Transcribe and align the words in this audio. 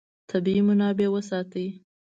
طبیعي 0.31 0.61
منابع 0.69 1.07
وساتئ. 1.15 1.67